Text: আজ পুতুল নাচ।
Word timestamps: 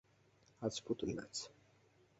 আজ 0.61 0.75
পুতুল 0.85 1.09
নাচ। 1.17 1.35